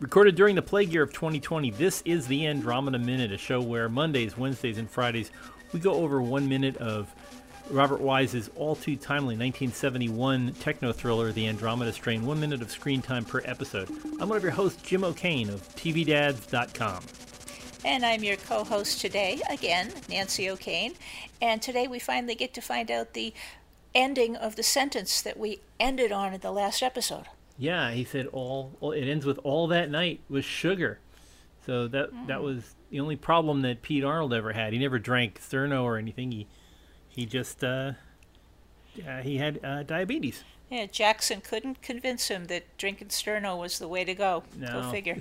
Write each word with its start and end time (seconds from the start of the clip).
Recorded 0.00 0.36
during 0.36 0.54
the 0.54 0.62
plague 0.62 0.92
year 0.92 1.02
of 1.02 1.12
2020, 1.12 1.72
this 1.72 2.02
is 2.04 2.28
the 2.28 2.46
Andromeda 2.46 3.00
Minute, 3.00 3.32
a 3.32 3.36
show 3.36 3.60
where 3.60 3.88
Mondays, 3.88 4.38
Wednesdays, 4.38 4.78
and 4.78 4.88
Fridays 4.88 5.32
we 5.72 5.80
go 5.80 5.94
over 5.94 6.22
one 6.22 6.48
minute 6.48 6.76
of 6.76 7.12
Robert 7.68 8.00
Wise's 8.00 8.48
all 8.54 8.76
too 8.76 8.94
timely 8.94 9.34
1971 9.34 10.54
techno 10.60 10.92
thriller, 10.92 11.32
The 11.32 11.48
Andromeda 11.48 11.92
Strain, 11.92 12.24
one 12.24 12.38
minute 12.38 12.62
of 12.62 12.70
screen 12.70 13.02
time 13.02 13.24
per 13.24 13.42
episode. 13.44 13.90
I'm 14.20 14.28
one 14.28 14.38
of 14.38 14.42
your 14.44 14.52
hosts, 14.52 14.80
Jim 14.82 15.02
O'Kane 15.02 15.50
of 15.50 15.62
TVDads.com. 15.74 17.02
And 17.84 18.06
I'm 18.06 18.22
your 18.22 18.36
co 18.36 18.62
host 18.62 19.00
today, 19.00 19.40
again, 19.50 19.92
Nancy 20.08 20.48
O'Kane. 20.48 20.94
And 21.42 21.60
today 21.60 21.88
we 21.88 21.98
finally 21.98 22.36
get 22.36 22.54
to 22.54 22.60
find 22.60 22.90
out 22.90 23.14
the 23.14 23.34
ending 23.96 24.36
of 24.36 24.54
the 24.54 24.62
sentence 24.62 25.20
that 25.22 25.36
we 25.36 25.58
ended 25.80 26.12
on 26.12 26.34
in 26.34 26.40
the 26.40 26.52
last 26.52 26.84
episode. 26.84 27.26
Yeah, 27.58 27.90
he 27.90 28.04
said 28.04 28.26
all, 28.28 28.76
all 28.80 28.92
it 28.92 29.08
ends 29.08 29.26
with 29.26 29.38
all 29.42 29.66
that 29.68 29.90
night 29.90 30.20
was 30.28 30.44
sugar. 30.44 31.00
So 31.66 31.88
that 31.88 32.12
mm. 32.14 32.26
that 32.28 32.42
was 32.42 32.74
the 32.90 33.00
only 33.00 33.16
problem 33.16 33.62
that 33.62 33.82
Pete 33.82 34.04
Arnold 34.04 34.32
ever 34.32 34.52
had. 34.52 34.72
He 34.72 34.78
never 34.78 34.98
drank 34.98 35.40
Sterno 35.40 35.82
or 35.82 35.98
anything. 35.98 36.32
He 36.32 36.46
he 37.08 37.26
just 37.26 37.62
uh, 37.64 37.92
uh, 39.06 39.22
he 39.22 39.38
had 39.38 39.60
uh, 39.64 39.82
diabetes. 39.82 40.44
Yeah, 40.70 40.86
Jackson 40.86 41.40
couldn't 41.40 41.82
convince 41.82 42.28
him 42.28 42.46
that 42.46 42.76
drinking 42.76 43.08
Sterno 43.08 43.58
was 43.58 43.78
the 43.78 43.88
way 43.88 44.04
to 44.04 44.14
go. 44.14 44.44
No. 44.56 44.82
Go 44.82 44.90
figure. 44.90 45.18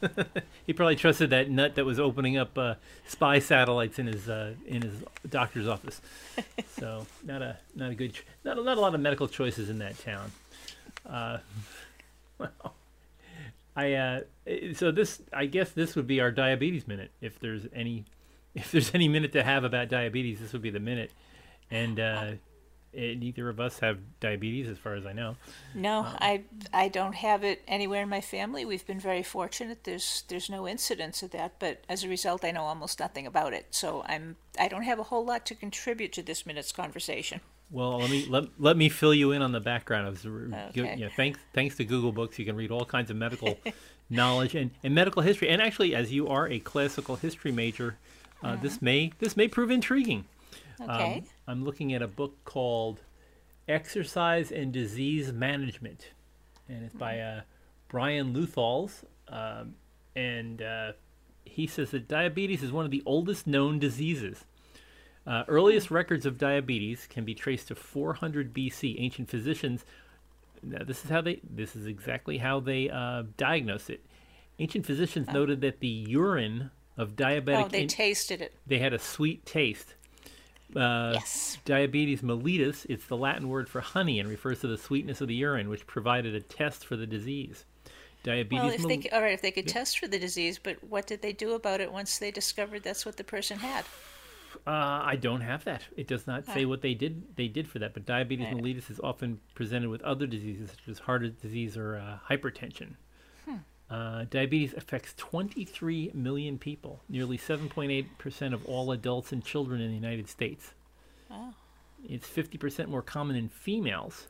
he 0.66 0.72
probably 0.72 0.96
trusted 0.96 1.30
that 1.30 1.50
nut 1.50 1.74
that 1.74 1.84
was 1.84 1.98
opening 1.98 2.36
up 2.36 2.56
uh, 2.56 2.74
spy 3.06 3.38
satellites 3.38 3.98
in 3.98 4.06
his 4.06 4.28
uh, 4.28 4.54
in 4.66 4.82
his 4.82 5.02
doctor's 5.28 5.68
office. 5.68 6.00
so 6.78 7.06
not 7.24 7.42
a 7.42 7.56
not 7.74 7.90
a 7.90 7.94
good 7.94 8.18
not 8.44 8.58
a, 8.58 8.62
not 8.62 8.78
a 8.78 8.80
lot 8.80 8.94
of 8.94 9.00
medical 9.00 9.28
choices 9.28 9.68
in 9.68 9.78
that 9.78 9.98
town. 9.98 10.32
Uh, 11.08 11.38
well, 12.38 12.74
I 13.76 13.92
uh, 13.94 14.20
so 14.74 14.90
this 14.90 15.22
I 15.32 15.46
guess 15.46 15.70
this 15.70 15.96
would 15.96 16.06
be 16.06 16.20
our 16.20 16.30
diabetes 16.30 16.86
minute 16.86 17.10
if 17.20 17.38
there's 17.38 17.66
any 17.72 18.04
if 18.54 18.70
there's 18.70 18.94
any 18.94 19.08
minute 19.08 19.32
to 19.32 19.42
have 19.42 19.64
about 19.64 19.88
diabetes, 19.88 20.40
this 20.40 20.52
would 20.52 20.62
be 20.62 20.70
the 20.70 20.80
minute. 20.80 21.10
And 21.70 21.98
uh, 21.98 22.24
it, 22.26 22.40
neither 22.94 23.48
of 23.48 23.60
us 23.60 23.78
have 23.80 23.98
diabetes, 24.20 24.68
as 24.68 24.78
far 24.78 24.94
as 24.94 25.06
I 25.06 25.12
know. 25.12 25.36
No, 25.74 26.00
um, 26.00 26.16
I 26.20 26.44
I 26.72 26.88
don't 26.88 27.14
have 27.14 27.44
it 27.44 27.62
anywhere 27.66 28.02
in 28.02 28.08
my 28.08 28.20
family. 28.20 28.64
We've 28.64 28.86
been 28.86 29.00
very 29.00 29.22
fortunate. 29.22 29.84
There's 29.84 30.24
there's 30.28 30.50
no 30.50 30.68
incidents 30.68 31.22
of 31.22 31.30
that, 31.30 31.54
but 31.58 31.84
as 31.88 32.04
a 32.04 32.08
result, 32.08 32.44
I 32.44 32.50
know 32.50 32.62
almost 32.62 33.00
nothing 33.00 33.26
about 33.26 33.52
it. 33.52 33.66
So 33.70 34.04
I'm 34.06 34.36
I 34.58 34.68
don't 34.68 34.82
have 34.82 34.98
a 34.98 35.04
whole 35.04 35.24
lot 35.24 35.46
to 35.46 35.54
contribute 35.54 36.12
to 36.14 36.22
this 36.22 36.46
minute's 36.46 36.72
conversation. 36.72 37.40
Well, 37.70 37.98
let 37.98 38.10
me 38.10 38.26
let, 38.28 38.44
let 38.58 38.76
me 38.76 38.88
fill 38.88 39.14
you 39.14 39.32
in 39.32 39.40
on 39.42 39.52
the 39.52 39.60
background. 39.60 40.08
Of, 40.08 40.26
okay. 40.26 40.96
you 40.96 41.04
know, 41.06 41.10
thanks 41.16 41.38
thanks 41.54 41.76
to 41.76 41.84
Google 41.84 42.12
Books, 42.12 42.38
you 42.38 42.44
can 42.44 42.56
read 42.56 42.70
all 42.70 42.84
kinds 42.84 43.10
of 43.10 43.16
medical 43.16 43.58
knowledge 44.10 44.54
and, 44.54 44.70
and 44.84 44.94
medical 44.94 45.22
history. 45.22 45.48
And 45.48 45.62
actually, 45.62 45.94
as 45.94 46.12
you 46.12 46.28
are 46.28 46.48
a 46.48 46.58
classical 46.58 47.16
history 47.16 47.52
major 47.52 47.96
uh, 48.42 48.52
mm-hmm. 48.52 48.62
This 48.62 48.82
may 48.82 49.12
this 49.18 49.36
may 49.36 49.48
prove 49.48 49.70
intriguing. 49.70 50.24
Okay. 50.80 51.18
Um, 51.18 51.24
I'm 51.52 51.66
looking 51.66 51.92
at 51.92 52.00
a 52.00 52.08
book 52.08 52.42
called 52.46 53.02
Exercise 53.68 54.50
and 54.50 54.72
Disease 54.72 55.34
Management, 55.34 56.12
and 56.66 56.82
it's 56.82 56.94
by 56.94 57.20
uh, 57.20 57.40
Brian 57.88 58.32
Leutholtz. 58.32 59.04
um, 59.28 59.74
and 60.16 60.62
uh, 60.62 60.92
he 61.44 61.66
says 61.66 61.90
that 61.90 62.08
diabetes 62.08 62.62
is 62.62 62.72
one 62.72 62.86
of 62.86 62.90
the 62.90 63.02
oldest 63.04 63.46
known 63.46 63.78
diseases. 63.78 64.46
Uh, 65.26 65.44
earliest 65.46 65.90
records 65.90 66.24
of 66.24 66.38
diabetes 66.38 67.06
can 67.06 67.26
be 67.26 67.34
traced 67.34 67.68
to 67.68 67.74
400 67.74 68.54
BC. 68.54 68.96
Ancient 68.98 69.28
physicians, 69.28 69.84
now 70.62 70.82
this 70.84 71.04
is 71.04 71.10
how 71.10 71.20
they, 71.20 71.42
this 71.44 71.76
is 71.76 71.86
exactly 71.86 72.38
how 72.38 72.60
they 72.60 72.88
uh, 72.88 73.24
diagnosed 73.36 73.90
it. 73.90 74.02
Ancient 74.58 74.86
physicians 74.86 75.26
oh. 75.28 75.34
noted 75.34 75.60
that 75.60 75.80
the 75.80 75.86
urine 75.86 76.70
of 76.96 77.14
diabetic. 77.14 77.64
Oh, 77.66 77.68
they 77.68 77.82
in- 77.82 77.88
tasted 77.88 78.40
it. 78.40 78.54
They 78.66 78.78
had 78.78 78.94
a 78.94 78.98
sweet 78.98 79.44
taste. 79.44 79.96
Uh, 80.74 81.12
yes. 81.14 81.58
Diabetes 81.64 82.22
mellitus, 82.22 82.86
it's 82.88 83.06
the 83.06 83.16
Latin 83.16 83.48
word 83.48 83.68
for 83.68 83.80
honey 83.80 84.18
and 84.18 84.28
refers 84.28 84.60
to 84.60 84.66
the 84.66 84.78
sweetness 84.78 85.20
of 85.20 85.28
the 85.28 85.34
urine, 85.34 85.68
which 85.68 85.86
provided 85.86 86.34
a 86.34 86.40
test 86.40 86.86
for 86.86 86.96
the 86.96 87.06
disease. 87.06 87.64
Diabetes. 88.22 88.62
Well, 88.62 88.70
if 88.70 89.02
they, 89.02 89.10
all 89.10 89.20
right, 89.20 89.32
if 89.32 89.42
they 89.42 89.50
could 89.50 89.66
yeah. 89.66 89.72
test 89.72 89.98
for 89.98 90.06
the 90.06 90.18
disease, 90.18 90.58
but 90.58 90.82
what 90.84 91.06
did 91.06 91.22
they 91.22 91.32
do 91.32 91.54
about 91.54 91.80
it 91.80 91.92
once 91.92 92.18
they 92.18 92.30
discovered 92.30 92.82
that's 92.82 93.04
what 93.04 93.16
the 93.16 93.24
person 93.24 93.58
had? 93.58 93.84
Uh, 94.66 95.02
I 95.04 95.16
don't 95.16 95.40
have 95.40 95.64
that. 95.64 95.82
It 95.96 96.06
does 96.06 96.26
not 96.26 96.46
say 96.46 96.64
what 96.66 96.82
they 96.82 96.94
did. 96.94 97.36
They 97.36 97.48
did 97.48 97.66
for 97.66 97.80
that, 97.80 97.94
but 97.94 98.06
diabetes 98.06 98.46
right. 98.46 98.56
mellitus 98.56 98.90
is 98.90 99.00
often 99.02 99.40
presented 99.54 99.88
with 99.88 100.02
other 100.02 100.26
diseases 100.26 100.70
such 100.70 100.88
as 100.88 100.98
heart 101.00 101.40
disease 101.40 101.76
or 101.76 101.96
uh, 101.96 102.18
hypertension. 102.32 102.94
Uh, 103.92 104.24
diabetes 104.30 104.72
affects 104.72 105.12
23 105.18 106.12
million 106.14 106.58
people, 106.58 107.02
nearly 107.10 107.36
7.8% 107.36 108.54
of 108.54 108.64
all 108.64 108.90
adults 108.90 109.32
and 109.32 109.44
children 109.44 109.82
in 109.82 109.88
the 109.88 109.94
United 109.94 110.30
States. 110.30 110.72
It's 112.08 112.26
50% 112.26 112.88
more 112.88 113.02
common 113.02 113.36
in 113.36 113.50
females, 113.50 114.28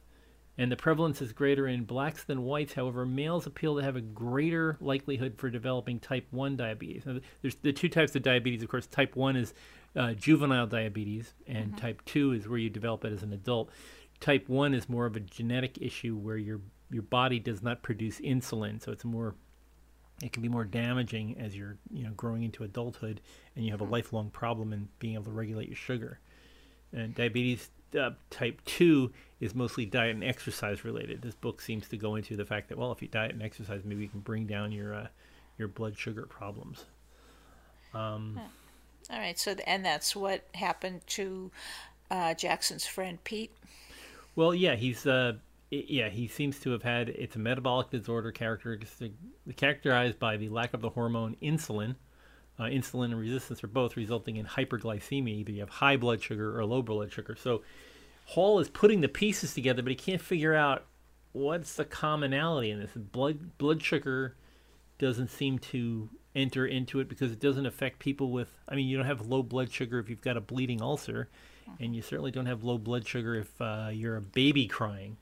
and 0.59 0.71
the 0.73 0.77
prevalence 0.77 1.23
is 1.23 1.33
greater 1.33 1.69
in 1.69 1.85
blacks 1.85 2.25
than 2.25 2.43
whites. 2.43 2.73
However, 2.73 3.07
males 3.07 3.47
appeal 3.47 3.77
to 3.77 3.85
have 3.85 3.95
a 3.95 4.01
greater 4.01 4.77
likelihood 4.81 5.35
for 5.37 5.49
developing 5.49 6.01
type 6.01 6.27
1 6.33 6.57
diabetes. 6.57 7.07
Now, 7.07 7.21
there's 7.41 7.55
the 7.55 7.73
two 7.73 7.89
types 7.89 8.17
of 8.17 8.25
diabetes, 8.25 8.65
of 8.65 8.69
course. 8.69 8.89
Type 8.89 9.15
1 9.15 9.37
is 9.37 9.55
uh, 9.95 10.15
juvenile 10.15 10.67
diabetes, 10.67 11.35
and 11.47 11.69
mm-hmm. 11.69 11.77
type 11.77 12.03
2 12.07 12.33
is 12.33 12.49
where 12.49 12.59
you 12.59 12.69
develop 12.69 13.05
it 13.05 13.13
as 13.13 13.23
an 13.23 13.33
adult. 13.33 13.71
Type 14.19 14.49
1 14.49 14.75
is 14.75 14.89
more 14.89 15.07
of 15.07 15.15
a 15.15 15.21
genetic 15.21 15.79
issue 15.81 16.17
where 16.17 16.37
your 16.37 16.61
your 16.91 17.03
body 17.03 17.39
does 17.39 17.63
not 17.63 17.83
produce 17.83 18.21
insulin, 18.21 18.83
so 18.83 18.93
it's 18.93 19.05
more 19.05 19.35
it 20.23 20.33
can 20.33 20.43
be 20.43 20.49
more 20.49 20.65
damaging 20.65 21.37
as 21.39 21.57
you're 21.57 21.77
you 21.91 22.05
know 22.05 22.13
growing 22.17 22.43
into 22.43 22.65
adulthood 22.65 23.21
and 23.57 23.65
you 23.65 23.73
have 23.73 23.81
a 23.81 23.85
lifelong 23.85 24.31
problem 24.31 24.73
in 24.73 24.89
being 24.99 25.15
able 25.15 25.25
to 25.25 25.31
regulate 25.31 25.69
your 25.69 25.77
sugar. 25.77 26.19
And 26.93 27.15
diabetes 27.15 27.71
uh, 27.99 28.11
type 28.31 28.61
2 28.67 29.11
is 29.41 29.55
mostly 29.55 29.87
diet 29.87 30.15
and 30.15 30.25
exercise 30.25 30.85
related. 30.85 31.23
This 31.23 31.35
book 31.35 31.61
seems 31.61 31.89
to 31.89 31.97
go 31.97 32.17
into 32.17 32.37
the 32.37 32.45
fact 32.45 32.69
that 32.69 32.79
well 32.79 32.93
if 32.93 33.03
you 33.03 33.09
diet 33.09 33.33
and 33.33 33.43
exercise 33.43 33.83
maybe 33.85 34.03
you 34.03 34.09
can 34.09 34.21
bring 34.21 34.47
down 34.47 34.73
your 34.73 34.95
uh, 34.95 35.07
your 35.59 35.69
blood 35.69 35.99
sugar 35.99 36.27
problems. 36.27 36.85
Um, 37.95 38.41
All 39.11 39.19
right, 39.19 39.39
so 39.39 39.55
the, 39.55 39.69
and 39.69 39.85
that's 39.85 40.17
what 40.17 40.47
happened 40.55 41.03
to 41.09 41.51
uh, 42.11 42.35
Jackson's 42.35 42.87
friend 42.87 43.23
Pete. 43.25 43.51
Well, 44.35 44.55
yeah, 44.55 44.77
he's 44.77 45.07
yeah, 45.73 46.11
he 46.11 46.29
seems 46.29 46.61
to 46.61 46.71
have 46.71 46.83
had 46.83 47.09
it's 47.09 47.37
a 47.37 47.39
metabolic 47.39 47.91
disorder 47.91 48.31
characteristic 48.31 49.13
characterized 49.57 50.19
by 50.19 50.37
the 50.37 50.51
lack 50.51 50.75
of 50.75 50.83
the 50.83 50.91
hormone 50.91 51.37
insulin. 51.43 51.97
Uh, 52.59 52.65
insulin 52.65 53.07
and 53.07 53.19
resistance 53.19 53.65
are 53.65 53.69
both 53.69 53.97
resulting 53.97 54.37
in 54.37 54.45
hyperglycemia. 54.45 55.29
Either 55.29 55.53
you 55.53 55.61
have 55.61 55.71
high 55.71 55.97
blood 55.97 56.23
sugar 56.23 56.59
or 56.59 56.65
low 56.67 56.83
blood 56.83 57.11
sugar. 57.11 57.35
So 57.35 57.63
Hall 58.27 58.61
is 58.61 58.69
putting 58.69 59.01
the 59.01 59.09
pieces 59.09 59.55
together, 59.55 59.83
but 59.83 59.91
he 59.91 59.97
can't 59.97 60.21
figure 60.21 60.55
out 60.55 60.85
what's 61.33 61.75
the 61.75 61.87
commonality 61.87 62.71
in 62.71 62.79
this. 62.79 62.91
Blood 62.95 63.57
blood 63.57 63.83
sugar 63.83 64.37
doesn't 64.99 65.31
seem 65.31 65.59
to 65.59 66.11
enter 66.35 66.67
into 66.67 67.01
it 67.01 67.09
because 67.09 67.33
it 67.33 67.41
doesn't 67.41 67.65
affect 67.65 67.99
people 67.99 68.31
with. 68.31 68.49
I 68.69 68.75
mean, 68.75 68.89
you 68.89 68.99
don't 68.99 69.07
have 69.07 69.27
low 69.27 69.43
blood 69.43 69.73
sugar 69.73 69.99
if 69.99 70.11
you've 70.11 70.21
got 70.21 70.37
a 70.37 70.41
bleeding 70.43 70.83
ulcer, 70.83 71.31
and 71.81 71.97
you 71.97 72.03
certainly 72.03 72.31
don't 72.31 72.47
have 72.47 72.63
low 72.63 72.77
blood 72.77 73.09
sugar 73.09 73.35
if 73.35 73.59
uh, 73.59 73.89
you're 73.91 74.17
a 74.17 74.23
baby 74.23 74.67
crying. 74.67 75.17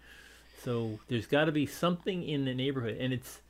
So 0.63 0.99
there's 1.09 1.27
got 1.27 1.47
to 1.47 1.53
be 1.53 1.67
something 1.67 2.23
in 2.23 2.45
the 2.45 2.55
neighborhood, 2.55 2.97
and 3.01 3.13
it's 3.13 3.41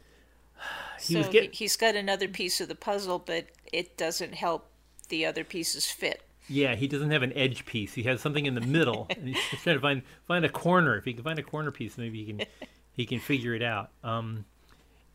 he 1.00 1.14
so 1.14 1.30
getting, 1.30 1.50
he's 1.52 1.76
got 1.76 1.94
another 1.96 2.28
piece 2.28 2.60
of 2.60 2.68
the 2.68 2.74
puzzle, 2.74 3.18
but 3.18 3.46
it 3.72 3.96
doesn't 3.96 4.34
help 4.34 4.70
the 5.08 5.26
other 5.26 5.44
pieces 5.44 5.86
fit. 5.86 6.22
Yeah, 6.48 6.74
he 6.74 6.88
doesn't 6.88 7.10
have 7.10 7.22
an 7.22 7.32
edge 7.34 7.64
piece. 7.64 7.94
He 7.94 8.02
has 8.04 8.20
something 8.20 8.46
in 8.46 8.54
the 8.54 8.60
middle, 8.60 9.06
and 9.10 9.28
he's 9.28 9.38
trying 9.62 9.76
to 9.76 9.80
find 9.80 10.02
find 10.26 10.44
a 10.44 10.48
corner. 10.48 10.96
If 10.96 11.04
he 11.04 11.12
can 11.12 11.22
find 11.22 11.38
a 11.38 11.44
corner 11.44 11.70
piece, 11.70 11.96
maybe 11.96 12.24
he 12.24 12.32
can 12.32 12.46
he 12.92 13.06
can 13.06 13.20
figure 13.20 13.54
it 13.54 13.62
out. 13.62 13.90
Um, 14.02 14.44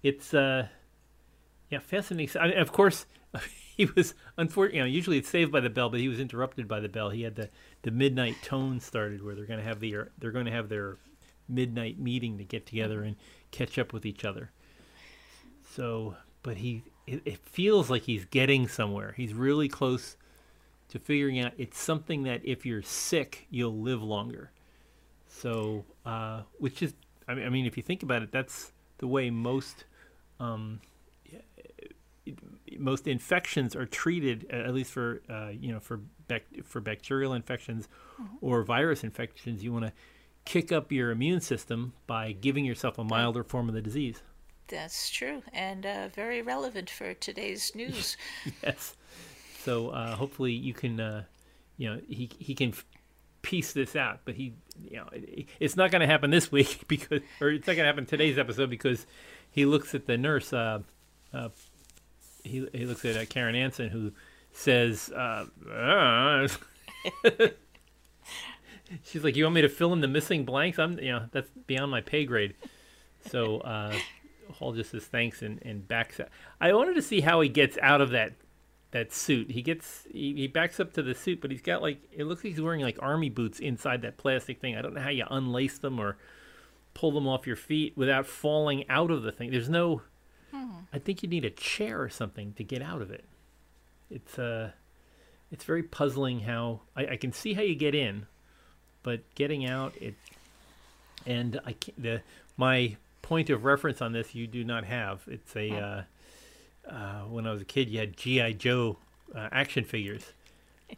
it's 0.04 0.34
uh, 0.34 0.68
yeah, 1.69 1.80
fascinating. 1.80 2.42
I 2.42 2.48
mean, 2.48 2.58
of 2.58 2.72
course, 2.72 3.06
he 3.78 3.86
was 3.86 4.14
unfortunate. 4.38 4.75
You 4.75 4.81
know, 4.81 4.88
usually 4.88 5.18
it's 5.18 5.30
saved 5.30 5.52
by 5.52 5.60
the 5.60 5.69
bell, 5.69 5.90
but 5.90 6.00
he 6.00 6.08
was 6.08 6.19
interrupted 6.19 6.68
by 6.68 6.80
the 6.80 6.90
bell. 6.90 7.10
He 7.10 7.24
had 7.24 7.36
the 7.36 7.50
the 7.81 7.92
midnight 7.92 8.36
tone 8.42 8.80
started 8.80 9.24
where 9.24 9.36
they're 9.36 9.46
going 9.46 9.60
to 9.60 9.66
have 9.66 9.80
the 9.80 9.96
they're 10.19 10.31
going 10.31 10.46
to 10.46 10.52
have 10.52 10.69
their 10.69 10.98
midnight 11.47 12.00
meeting 12.00 12.38
to 12.38 12.44
get 12.44 12.65
together 12.65 13.03
and 13.03 13.15
catch 13.51 13.77
up 13.77 13.94
with 13.94 14.06
each 14.06 14.25
other. 14.25 14.51
So, 15.74 16.15
but 16.44 16.57
he, 16.57 16.83
it, 17.07 17.21
it 17.25 17.39
feels 17.39 17.89
like 17.89 18.03
he's 18.03 18.25
getting 18.25 18.68
somewhere. 18.68 19.13
He's 19.18 19.33
really 19.33 19.68
close 19.68 20.18
to 20.89 21.00
figuring 21.00 21.39
out 21.39 21.53
it's 21.57 21.80
something 21.80 22.24
that 22.24 22.42
if 22.44 22.65
you're 22.65 22.81
sick, 22.81 23.47
you'll 23.50 23.80
live 23.80 24.01
longer. 24.01 24.51
So, 25.27 25.86
uh, 26.06 26.42
which 26.59 26.81
is, 26.81 26.94
I 27.27 27.33
mean, 27.33 27.45
I 27.45 27.50
mean, 27.50 27.65
if 27.65 27.75
you 27.77 27.83
think 27.83 28.03
about 28.03 28.21
it, 28.21 28.31
that's 28.31 28.71
the 29.00 29.07
way 29.07 29.30
most, 29.30 29.86
um, 30.39 30.80
most 32.77 33.07
infections 33.07 33.75
are 33.75 33.86
treated, 33.86 34.50
at 34.50 34.74
least 34.74 34.92
for, 34.92 35.21
uh, 35.30 35.50
you 35.50 35.71
know, 35.71 35.80
for 35.80 36.00
bac- 36.27 36.63
for 36.63 36.81
bacterial 36.81 37.33
infections 37.33 37.88
mm-hmm. 38.21 38.36
or 38.42 38.63
virus 38.63 39.03
infections. 39.03 39.63
You 39.63 39.74
want 39.74 39.86
to 39.86 39.94
kick 40.45 40.71
up 40.71 40.92
your 40.92 41.12
immune 41.12 41.42
system 41.42 41.94
by 42.07 42.31
giving 42.31 42.63
yourself 42.63 42.97
a 42.97 43.03
milder 43.03 43.44
form 43.44 43.68
of 43.68 43.75
the 43.75 43.81
disease. 43.81 44.21
That's 44.68 45.09
true, 45.09 45.44
and 45.53 45.86
uh, 45.86 46.07
very 46.13 46.42
relevant 46.42 46.89
for 46.89 47.13
today's 47.13 47.71
news. 47.75 48.18
yes. 48.63 48.95
So 49.59 49.89
uh, 49.89 50.15
hopefully 50.15 50.53
you 50.53 50.74
can, 50.74 51.00
uh, 51.00 51.24
you 51.77 51.89
know, 51.89 52.01
he 52.07 52.30
he 52.39 52.56
can 52.56 52.74
piece 53.42 53.74
this 53.74 53.95
out. 53.95 54.21
But 54.25 54.36
he, 54.36 54.53
you 54.83 54.97
know, 54.97 55.07
it, 55.12 55.47
it's 55.59 55.75
not 55.75 55.92
going 55.92 56.01
to 56.01 56.07
happen 56.07 56.31
this 56.31 56.51
week 56.51 56.83
because, 56.88 57.21
or 57.42 57.50
it's 57.50 57.68
not 57.68 57.75
going 57.75 57.83
to 57.83 57.88
happen 57.88 58.06
today's 58.06 58.38
episode 58.38 58.69
because 58.69 59.06
he 59.51 59.65
looks 59.65 59.94
at 59.94 60.07
the 60.07 60.18
nurse. 60.18 60.53
Uh, 60.53 60.80
uh, 61.33 61.50
he 62.44 62.68
he 62.74 62.86
looks 62.86 63.06
at 63.06 63.18
uh, 63.18 63.25
Karen 63.25 63.56
Anson 63.56 63.89
who 63.89 64.12
says. 64.51 65.12
"She's 69.04 69.24
like, 69.24 69.36
you 69.36 69.44
want 69.44 69.56
me 69.56 69.62
to 69.62 69.70
fill 69.70 69.94
in 69.94 70.02
the 70.02 70.08
missing 70.08 70.46
blanks? 70.46 70.80
I'm, 70.80 71.00
you 71.00 71.12
know, 71.12 71.26
that's 71.32 71.50
beyond 71.68 71.92
my 71.92 72.02
pay 72.02 72.26
grade." 72.26 72.56
So 73.30 73.60
uh, 73.60 73.96
Hall 74.54 74.74
just 74.74 74.92
says 74.92 75.06
thanks 75.06 75.42
and, 75.42 75.62
and 75.64 75.88
backs 75.88 76.20
up. 76.20 76.30
I 76.62 76.74
wanted 76.74 76.96
to 76.96 77.02
see 77.02 77.22
how 77.22 77.42
he 77.42 77.50
gets 77.50 77.78
out 77.82 78.02
of 78.02 78.12
that 78.12 78.34
that 78.92 79.12
suit. 79.12 79.52
He 79.52 79.62
gets 79.62 80.08
he, 80.12 80.34
he 80.34 80.48
backs 80.48 80.80
up 80.80 80.94
to 80.94 81.04
the 81.04 81.14
suit, 81.14 81.42
but 81.42 81.52
he's 81.52 81.62
got 81.62 81.82
like 81.82 82.02
it 82.12 82.24
looks 82.24 82.44
like 82.44 82.54
he's 82.54 82.62
wearing 82.62 82.82
like 82.82 82.98
army 83.02 83.30
boots 83.30 83.60
inside 83.60 84.02
that 84.04 84.18
plastic 84.18 84.62
thing. 84.62 84.78
I 84.78 84.82
don't 84.82 84.94
know 84.94 85.02
how 85.02 85.10
you 85.10 85.26
unlace 85.30 85.80
them 85.80 86.00
or 86.00 86.18
pull 86.94 87.12
them 87.12 87.28
off 87.28 87.46
your 87.46 87.58
feet 87.58 87.94
without 87.98 88.26
falling 88.26 88.90
out 88.90 89.12
of 89.12 89.24
the 89.24 89.31
thing. 89.31 89.52
There's 89.52 89.70
no 89.70 90.02
I 90.94 91.00
think 91.00 91.24
you 91.24 91.30
need 91.30 91.44
a 91.44 91.50
chair 91.50 92.02
or 92.02 92.10
something 92.10 92.54
to 92.54 92.64
get 92.64 92.81
out 92.81 93.02
of 93.02 93.12
it. 93.12 93.26
It's 94.10 94.40
uh 94.40 94.72
it's 95.52 95.66
very 95.66 95.84
puzzling 95.84 96.42
how 96.42 96.81
I, 96.96 97.08
I 97.08 97.18
can 97.18 97.34
see 97.34 97.54
how 97.54 97.62
you 97.62 97.76
get 97.76 97.94
in, 97.96 98.28
but 99.06 99.22
getting 99.36 99.68
out 99.68 99.94
it 100.02 100.16
and 101.28 101.60
I 101.63 101.74
can't, 101.74 102.02
the 102.02 102.22
my 102.57 102.98
point 103.22 103.52
of 103.52 103.63
reference 103.63 104.02
on 104.02 104.12
this 104.12 104.34
you 104.34 104.48
do 104.48 104.63
not 104.63 104.84
have. 104.84 105.22
It's 105.28 105.56
a 105.56 105.72
uh, 105.72 106.02
uh, 106.92 107.22
when 107.30 107.48
I 107.48 107.52
was 107.52 107.62
a 107.62 107.66
kid, 107.66 107.88
you 107.90 108.00
had 108.00 108.18
GI 108.18 108.56
Joe 108.56 108.98
uh, 109.34 109.50
action 109.52 109.84
figures, 109.84 110.34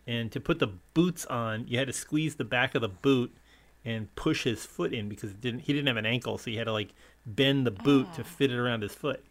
and 0.08 0.32
to 0.32 0.40
put 0.40 0.60
the 0.60 0.72
boots 0.94 1.26
on, 1.26 1.68
you 1.68 1.78
had 1.78 1.88
to 1.88 1.94
squeeze 1.94 2.36
the 2.36 2.46
back 2.46 2.76
of 2.76 2.82
the 2.82 2.90
boot 2.90 3.36
and 3.86 4.14
push 4.16 4.44
his 4.44 4.66
foot 4.66 4.94
in 4.94 5.10
because 5.10 5.32
it 5.32 5.42
didn't 5.42 5.60
he 5.60 5.74
didn't 5.74 5.88
have 5.88 5.98
an 5.98 6.06
ankle, 6.06 6.38
so 6.38 6.50
you 6.50 6.58
had 6.58 6.66
to 6.66 6.74
like 6.74 6.94
bend 7.26 7.68
the 7.68 7.72
boot 7.72 8.08
to 8.16 8.24
fit 8.24 8.52
it 8.52 8.58
around 8.58 8.84
his 8.84 8.94
foot. 8.94 9.24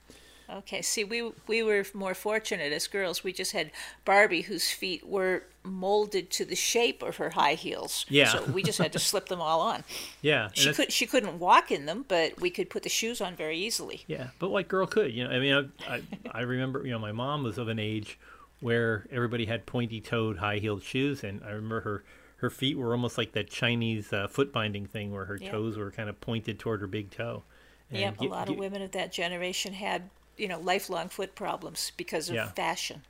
Okay, 0.48 0.81
see, 0.82 1.02
we 1.02 1.32
we 1.48 1.62
were 1.62 1.84
more 1.93 2.14
fortunate 2.14 2.72
as 2.72 2.87
girls. 2.87 3.25
We 3.25 3.32
just 3.32 3.52
had 3.52 3.70
Barbie, 4.04 4.43
whose 4.43 4.70
feet 4.70 5.06
were 5.06 5.43
molded 5.64 6.31
to 6.31 6.44
the 6.44 6.54
shape 6.54 7.02
of 7.02 7.16
her 7.16 7.31
high 7.31 7.54
heels. 7.54 8.06
Yeah. 8.08 8.26
So 8.28 8.44
we 8.44 8.62
just 8.62 8.78
had 8.78 8.93
to 8.93 9.00
slip 9.00 9.26
them 9.26 9.40
all 9.40 9.60
on. 9.60 9.82
Yeah, 10.22 10.48
She 10.54 10.72
could 10.72 10.93
she 10.93 11.06
couldn't 11.06 11.38
walk 11.38 11.70
in 11.70 11.87
them, 11.87 12.04
but 12.08 12.40
we 12.40 12.50
could 12.50 12.70
put 12.70 12.82
the 12.84 12.88
shoes 12.88 13.20
on 13.20 13.34
very 13.37 13.58
easily. 13.58 14.02
Yeah, 14.06 14.28
but 14.38 14.50
what 14.50 14.69
girl 14.69 14.87
could? 14.87 15.12
You 15.12 15.25
know, 15.25 15.31
I 15.31 15.38
mean, 15.38 15.72
I, 15.88 15.94
I, 15.94 16.02
I 16.32 16.40
remember, 16.43 16.84
you 16.84 16.90
know, 16.92 16.99
my 16.99 17.12
mom 17.12 17.42
was 17.42 17.58
of 17.58 17.69
an 17.69 17.78
age 17.78 18.19
where 18.60 19.06
everybody 19.12 19.46
had 19.46 19.66
pointy-toed, 19.66 20.38
high-heeled 20.38 20.82
shoes, 20.82 21.22
and 21.22 21.42
I 21.44 21.50
remember 21.50 21.81
her 21.82 22.04
her 22.38 22.50
feet 22.50 22.76
were 22.76 22.92
almost 22.92 23.16
like 23.19 23.32
that 23.32 23.49
Chinese 23.49 24.12
uh, 24.12 24.28
foot 24.28 24.52
binding 24.52 24.87
thing, 24.87 25.12
where 25.12 25.25
her 25.26 25.38
Yeah. 25.40 25.52
toes 25.52 25.76
were 25.76 25.90
kind 25.90 26.08
of 26.08 26.20
pointed 26.20 26.58
toward 26.58 26.81
her 26.81 26.87
big 26.87 27.10
toe. 27.10 27.42
And 27.90 28.00
Yep, 28.00 28.20
a 28.20 28.25
lot 28.25 28.49
of 28.49 28.56
women 28.56 28.82
of 28.82 28.90
that 28.92 29.12
generation 29.12 29.72
had 29.72 30.10
you 30.37 30.49
know 30.49 30.59
lifelong 30.59 31.09
foot 31.09 31.35
problems 31.35 31.93
because 31.97 32.29
of 32.29 32.35
Yeah. 32.35 32.49
fashion, 32.49 33.03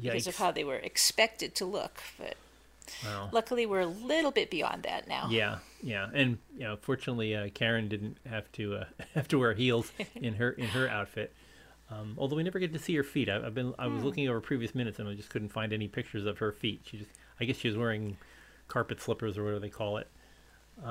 because 0.00 0.26
of 0.26 0.36
how 0.36 0.50
they 0.50 0.64
were 0.64 0.76
expected 0.76 1.54
to 1.56 1.64
look. 1.64 2.02
But 2.18 2.36
Wow. 3.04 3.28
luckily, 3.32 3.64
we're 3.66 3.80
a 3.80 3.86
little 3.86 4.30
bit 4.30 4.50
beyond 4.50 4.82
that 4.84 5.08
now. 5.08 5.28
Yeah, 5.30 5.58
yeah, 5.82 6.08
and 6.12 6.38
you 6.56 6.64
know, 6.64 6.76
fortunately, 6.76 7.34
uh, 7.34 7.48
Karen 7.54 7.88
didn't 7.88 8.18
have 8.28 8.50
to 8.52 8.76
uh, 8.76 8.84
have 9.14 9.28
to 9.28 9.38
wear 9.38 9.54
heels 9.54 9.92
in 10.14 10.34
her 10.34 10.50
in 10.50 10.68
her 10.68 10.88
outfit. 10.88 11.32
Um, 11.90 12.14
although 12.16 12.36
we 12.36 12.42
never 12.42 12.58
get 12.58 12.72
to 12.72 12.78
see 12.78 12.94
her 12.96 13.02
feet. 13.02 13.28
I, 13.28 13.36
I've 13.44 13.54
been 13.54 13.74
I 13.78 13.86
was 13.86 14.02
looking 14.02 14.28
over 14.28 14.40
previous 14.40 14.74
minutes 14.74 14.98
and 14.98 15.08
I 15.08 15.14
just 15.14 15.28
couldn't 15.28 15.50
find 15.50 15.72
any 15.72 15.88
pictures 15.88 16.24
of 16.24 16.38
her 16.38 16.50
feet. 16.52 16.80
She 16.84 16.98
just 16.98 17.10
I 17.38 17.44
guess 17.44 17.56
she 17.56 17.68
was 17.68 17.76
wearing 17.76 18.16
carpet 18.68 19.00
slippers 19.00 19.36
or 19.36 19.44
whatever 19.44 19.60
they 19.60 19.68
call 19.68 19.98
it. 19.98 20.08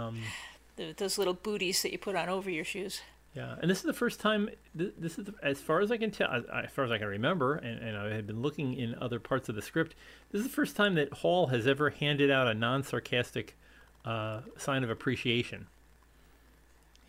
The, 0.78 0.94
those 0.96 1.18
little 1.18 1.34
booties 1.34 1.82
that 1.82 1.92
you 1.92 1.98
put 1.98 2.16
on 2.16 2.30
over 2.30 2.50
your 2.50 2.64
shoes. 2.64 3.02
Yeah, 3.36 3.56
and 3.62 3.72
this 3.72 3.78
is 3.78 3.86
the 3.86 3.94
first 3.94 4.20
time. 4.20 4.50
This 4.76 5.18
is 5.18 5.26
the, 5.26 5.34
as 5.42 5.62
far 5.62 5.80
as 5.80 5.90
I 5.90 5.98
can 5.98 6.12
tell, 6.12 6.30
as, 6.30 6.44
as 6.46 6.70
far 6.72 6.84
as 6.84 6.92
I 6.92 6.98
can 6.98 7.08
remember, 7.08 7.56
and, 7.56 7.80
and 7.80 7.98
I 7.98 8.14
had 8.14 8.28
been 8.28 8.42
looking 8.42 8.74
in 8.74 8.96
other 9.02 9.20
parts 9.20 9.48
of 9.48 9.56
the 9.56 9.62
script. 9.62 9.96
This 10.32 10.42
is 10.42 10.48
the 10.48 10.54
first 10.54 10.76
time 10.76 10.96
that 10.96 11.14
Hall 11.14 11.48
has 11.48 11.66
ever 11.66 11.92
handed 11.92 12.30
out 12.30 12.48
a 12.48 12.54
non-sarcastic 12.54 13.56
uh, 14.04 14.42
sign 14.58 14.84
of 14.84 14.90
appreciation. 14.90 15.68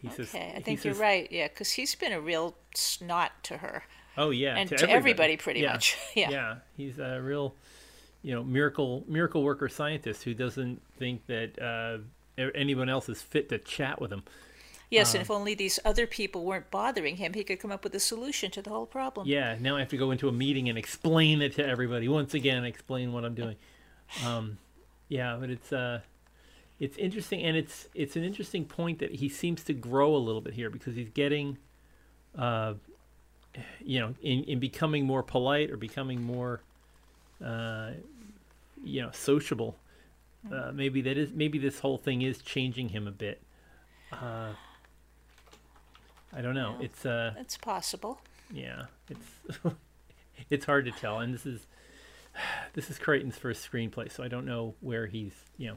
He 0.01 0.09
says, 0.09 0.35
Okay, 0.35 0.53
I 0.57 0.61
think 0.61 0.85
you're 0.85 0.95
says, 0.95 1.01
right. 1.01 1.31
Yeah, 1.31 1.49
because 1.49 1.73
he's 1.73 1.95
been 1.95 2.13
a 2.13 2.21
real 2.21 2.55
snot 2.75 3.33
to 3.45 3.59
her 3.59 3.85
Oh 4.17 4.31
yeah, 4.31 4.57
and 4.57 4.69
to, 4.71 4.89
everybody, 4.89 5.37
pretty 5.37 5.61
Yeah, 5.61 5.73
much. 5.73 5.97
Yeah. 6.15 6.31
yeah, 6.31 6.55
he's 6.77 6.99
a 6.99 7.21
real, 7.21 7.55
you 8.23 8.35
know, 8.35 8.45
miracle 8.45 9.05
miracle 9.09 9.43
worker 9.43 9.69
scientist 9.69 10.25
who 10.25 10.35
doesn't 10.35 10.83
think 10.99 11.27
that 11.27 11.61
uh, 11.61 11.99
anyone 12.55 12.89
else 12.89 13.09
is 13.09 13.23
fit 13.23 13.49
to 13.49 13.59
chat 13.59 14.01
with 14.01 14.13
him. 14.13 14.23
Yes, 14.93 15.15
and 15.15 15.23
if 15.23 15.31
only 15.31 15.55
these 15.55 15.79
other 15.85 16.07
people 16.07 16.45
weren't 16.45 16.71
bothering 16.71 17.17
him, 17.17 17.33
he 17.33 17.45
could 17.45 17.59
come 17.59 17.73
up 17.73 17.83
with 17.83 17.95
a 17.95 18.01
solution 18.01 18.51
to 18.51 18.63
the 18.63 18.71
whole 18.71 18.87
problem. 18.87 19.27
Yeah, 19.27 19.57
now 19.59 19.77
I 19.77 19.81
have 19.81 19.89
to 19.89 19.97
go 19.97 20.11
into 20.11 20.29
a 20.29 20.33
meeting 20.33 20.69
and 20.69 20.77
explain 20.77 21.41
it 21.41 21.55
to 21.55 21.67
everybody 21.67 22.09
once 22.09 22.35
again. 22.35 22.65
Explain 22.65 23.13
what 23.13 23.25
I'm 23.25 23.35
doing. 23.35 23.57
Um, 24.27 24.59
yeah, 25.09 25.37
but 25.41 25.49
it's 25.49 25.73
uh, 25.73 26.01
it's 26.79 26.97
interesting, 26.99 27.43
and 27.43 27.57
it's 27.57 27.89
it's 27.95 28.17
an 28.17 28.25
interesting 28.25 28.67
point 28.67 28.99
that 28.99 29.15
he 29.15 29.29
seems 29.29 29.65
to 29.65 29.73
grow 29.73 30.15
a 30.15 30.19
little 30.19 30.43
bit 30.43 30.53
here 30.53 30.69
because 30.69 30.95
he's 30.95 31.09
getting, 31.09 31.57
uh, 32.37 32.75
you 33.81 34.01
know, 34.01 34.15
in 34.23 34.45
in 34.45 34.59
becoming 34.59 35.07
more 35.07 35.23
polite 35.23 35.71
or 35.71 35.79
becoming 35.79 36.23
more, 36.23 36.61
uh, 37.43 37.93
you 38.85 39.01
know, 39.01 39.11
sociable. 39.13 39.77
Uh, 40.53 40.73
maybe 40.73 41.01
that 41.01 41.17
is 41.17 41.31
maybe 41.33 41.59
this 41.59 41.79
whole 41.79 41.97
thing 41.97 42.21
is 42.21 42.39
changing 42.39 42.91
him 42.91 43.07
a 43.07 43.13
bit. 43.13 43.41
Uh, 44.13 44.51
I 46.33 46.41
don't 46.41 46.55
know. 46.55 46.77
Yeah. 46.79 46.85
It's 46.85 47.07
uh. 47.07 47.33
That's 47.37 47.57
possible. 47.57 48.21
Yeah, 48.53 48.85
it's 49.09 49.61
it's 50.51 50.65
hard 50.65 50.85
to 50.85 50.93
tell, 50.93 51.21
and 51.21 51.33
this 51.33 51.47
is 51.47 51.67
this 52.75 52.91
is 52.91 52.99
Crichton's 52.99 53.37
first 53.37 53.71
screenplay, 53.71 54.11
so 54.11 54.23
I 54.23 54.29
don't 54.29 54.47
know 54.47 54.75
where 54.81 55.07
he's 55.07 55.33
you 55.57 55.69
know 55.69 55.77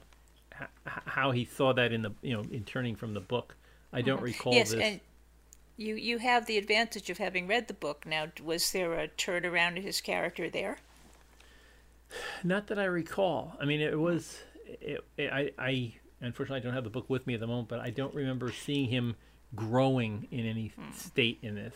h- 0.62 0.68
how 0.86 1.32
he 1.32 1.46
saw 1.46 1.74
that 1.74 1.92
in 1.92 2.02
the 2.02 2.12
you 2.22 2.36
know 2.36 2.44
in 2.52 2.64
turning 2.64 2.96
from 2.96 3.14
the 3.14 3.20
book. 3.20 3.56
I 3.94 4.02
don't 4.02 4.22
recall 4.22 4.54
yes, 4.54 4.72
this. 4.72 4.82
and 4.82 5.00
you 5.78 5.96
you 5.96 6.18
have 6.18 6.46
the 6.46 6.58
advantage 6.58 7.10
of 7.10 7.18
having 7.18 7.48
read 7.48 7.68
the 7.68 7.74
book. 7.74 8.06
Now, 8.06 8.28
was 8.44 8.72
there 8.72 8.94
a 8.94 9.08
turnaround 9.08 9.78
in 9.78 9.84
his 9.84 10.02
character 10.02 10.50
there? 10.50 10.80
Not 12.44 12.68
that 12.68 12.80
I 12.80 12.86
recall. 12.86 13.56
I 13.60 13.66
mean, 13.66 13.82
it 13.82 13.98
was 13.98 14.40
it, 14.66 15.04
it, 15.18 15.32
I 15.32 15.52
I 15.58 15.94
unfortunately 16.22 16.62
I 16.62 16.64
don't 16.64 16.74
have 16.74 16.84
the 16.84 16.90
book 16.90 17.10
with 17.10 17.26
me 17.26 17.36
at 17.36 17.40
the 17.40 17.48
moment, 17.48 17.70
but 17.70 17.80
I 17.80 17.90
don't 17.90 18.14
remember 18.14 18.52
seeing 18.52 18.90
him 18.90 19.16
growing 19.54 20.28
in 20.32 20.46
any 20.46 20.72
state 20.94 21.40
in 21.42 21.56
this. 21.56 21.76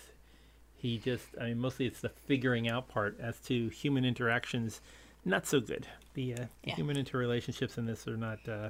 He 0.77 0.97
just 0.97 1.25
I 1.39 1.45
mean 1.45 1.59
mostly 1.59 1.85
it's 1.85 1.99
the 2.01 2.09
figuring 2.09 2.69
out 2.69 2.87
part 2.87 3.19
as 3.19 3.37
to 3.41 3.67
human 3.69 4.05
interactions 4.05 4.79
not 5.25 5.45
so 5.45 5.59
good. 5.59 5.85
The, 6.13 6.33
uh, 6.33 6.37
the 6.37 6.47
Yeah. 6.69 6.75
human 6.75 6.95
interrelationships 6.95 7.77
in 7.77 7.85
this 7.85 8.07
are 8.07 8.15
not 8.17 8.39
uh, 8.47 8.69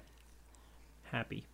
happy. 1.11 1.45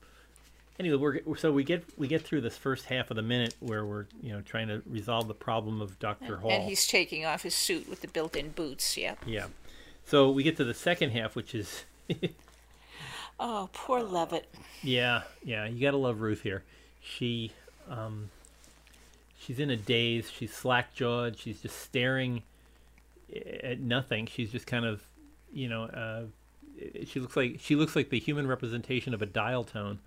Anyway, 0.79 0.95
we're 1.25 1.37
so 1.37 1.51
we 1.51 1.63
get 1.63 1.83
we 1.97 2.07
get 2.07 2.21
through 2.21 2.41
this 2.41 2.57
first 2.57 2.85
half 2.85 3.09
of 3.11 3.15
the 3.15 3.21
minute 3.21 3.55
where 3.59 3.85
we're 3.85 4.07
you 4.21 4.31
know 4.33 4.41
trying 4.41 4.67
to 4.69 4.81
resolve 4.89 5.27
the 5.27 5.33
problem 5.33 5.81
of 5.81 5.99
Doctor 5.99 6.37
Hall. 6.37 6.51
And 6.51 6.63
he's 6.63 6.85
taking 6.87 7.25
off 7.25 7.43
his 7.43 7.55
suit 7.55 7.89
with 7.89 8.01
the 8.01 8.07
built-in 8.07 8.49
boots. 8.49 8.97
Yeah. 8.97 9.15
yeah. 9.25 9.47
So 10.05 10.29
we 10.31 10.43
get 10.43 10.57
to 10.57 10.63
the 10.65 10.73
second 10.73 11.11
half, 11.11 11.35
which 11.35 11.53
is 11.55 11.85
Oh, 13.39 13.69
poor 13.73 14.01
Leavitt. 14.01 14.47
Yeah, 14.81 15.23
yeah, 15.43 15.65
you 15.65 15.81
gotta 15.81 15.97
love 15.97 16.21
Ruth 16.21 16.41
here. 16.41 16.63
She, 17.05 17.51
um, 17.89 18.29
she's 19.39 19.59
in 19.59 19.69
a 19.69 19.77
daze. 19.77 20.29
She's 20.31 20.53
slack 20.53 20.93
jawed. 20.95 21.37
She's 21.37 21.61
just 21.61 21.79
staring 21.79 22.43
at 23.63 23.79
nothing. 23.79 24.27
She's 24.27 24.51
just 24.51 24.67
kind 24.67 24.85
of, 24.85 25.03
you 25.53 25.69
know, 25.69 25.83
uh, 25.83 26.23
she 27.05 27.19
looks 27.19 27.37
like 27.37 27.59
she 27.59 27.75
looks 27.75 27.95
like 27.95 28.09
the 28.09 28.19
human 28.19 28.47
representation 28.47 29.13
of 29.13 29.21
a 29.21 29.25
dial 29.25 29.63
tone. 29.63 29.99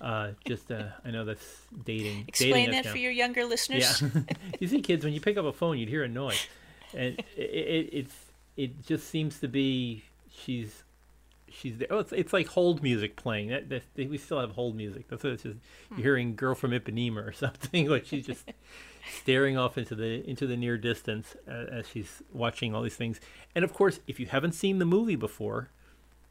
Uh, 0.00 0.30
just, 0.46 0.70
uh, 0.70 0.84
I 1.04 1.10
know 1.10 1.24
that's 1.24 1.62
dating. 1.84 2.24
Explain 2.28 2.52
dating 2.52 2.70
that 2.72 2.86
for 2.86 2.98
your 2.98 3.12
younger 3.12 3.44
listeners. 3.44 4.00
Yeah, 4.00 4.22
you 4.60 4.68
see, 4.68 4.80
kids, 4.80 5.04
when 5.04 5.12
you 5.12 5.20
pick 5.20 5.36
up 5.36 5.44
a 5.44 5.52
phone, 5.52 5.78
you'd 5.78 5.88
hear 5.88 6.04
a 6.04 6.08
noise, 6.08 6.46
and 6.94 7.18
it, 7.36 7.40
it 7.40 7.88
it's 7.92 8.14
it 8.56 8.86
just 8.86 9.08
seems 9.08 9.40
to 9.40 9.48
be 9.48 10.04
she's 10.30 10.83
she's 11.64 11.78
there. 11.78 11.88
Oh, 11.90 11.98
it's 11.98 12.12
it's 12.12 12.32
like 12.32 12.48
hold 12.48 12.82
music 12.82 13.16
playing. 13.16 13.48
That, 13.48 13.68
that 13.70 13.82
we 13.96 14.18
still 14.18 14.38
have 14.38 14.52
hold 14.52 14.76
music. 14.76 15.08
That's 15.08 15.24
what 15.24 15.32
it's 15.32 15.42
just. 15.42 15.58
You're 15.90 16.00
hearing 16.00 16.36
"Girl 16.36 16.54
from 16.54 16.72
Ipanema" 16.72 17.26
or 17.26 17.32
something. 17.44 17.88
Like 17.88 18.04
she's 18.04 18.26
just 18.26 18.44
staring 19.22 19.56
off 19.56 19.78
into 19.78 19.94
the 19.94 20.28
into 20.28 20.46
the 20.46 20.56
near 20.56 20.76
distance 20.76 21.34
uh, 21.48 21.64
as 21.72 21.88
she's 21.88 22.22
watching 22.32 22.74
all 22.74 22.82
these 22.82 22.96
things. 22.96 23.18
And 23.54 23.64
of 23.64 23.72
course, 23.72 24.00
if 24.06 24.20
you 24.20 24.26
haven't 24.26 24.52
seen 24.52 24.78
the 24.78 24.84
movie 24.84 25.16
before, 25.16 25.70